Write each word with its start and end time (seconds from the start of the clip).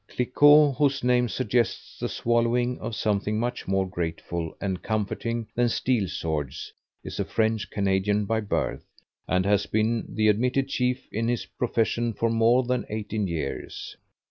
Cliquot, 0.07 0.77
whose 0.77 1.03
name 1.03 1.29
suggests 1.29 1.99
the 1.99 2.09
swallowing 2.09 2.79
of 2.79 2.95
something 2.95 3.39
much 3.39 3.67
more 3.67 3.87
grateful 3.87 4.57
and 4.59 4.81
comforting 4.81 5.45
than 5.53 5.69
steel 5.69 6.07
swords, 6.07 6.73
is 7.03 7.19
a 7.19 7.23
French 7.23 7.69
Canadian 7.69 8.25
by 8.25 8.39
birth, 8.39 8.83
and 9.27 9.45
has 9.45 9.67
been 9.67 10.07
the 10.15 10.27
admitted 10.27 10.67
chief 10.69 11.07
in 11.11 11.27
his 11.27 11.45
profession 11.45 12.13
for 12.13 12.31
more 12.31 12.63
than 12.63 12.83
18 12.89 13.27
years. 13.27 13.95